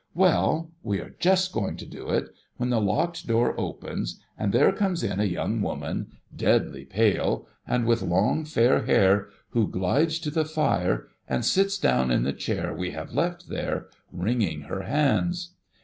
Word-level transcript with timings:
Well! 0.15 0.71
we 0.81 0.99
are 0.99 1.13
just 1.19 1.51
going 1.53 1.77
to 1.77 1.85
do 1.85 2.09
it, 2.09 2.29
when 2.57 2.71
the 2.71 2.81
locked 2.81 3.27
door 3.27 3.53
opens, 3.55 4.19
and 4.35 4.51
there 4.51 4.71
comes 4.71 5.03
in 5.03 5.19
a 5.19 5.25
young 5.25 5.61
woman, 5.61 6.07
deadly 6.35 6.85
pale, 6.85 7.45
and 7.67 7.85
with 7.85 8.01
long 8.01 8.43
fair 8.43 8.83
hair, 8.85 9.27
who 9.49 9.67
glides 9.67 10.17
to 10.21 10.31
the 10.31 10.43
fire, 10.43 11.05
and 11.27 11.45
sits 11.45 11.77
down 11.77 12.09
in 12.09 12.23
the 12.23 12.33
chair 12.33 12.73
we 12.73 12.89
have 12.93 13.13
left 13.13 13.47
there, 13.47 13.89
wringing 14.11 14.61
her 14.61 14.81
hands. 14.81 15.53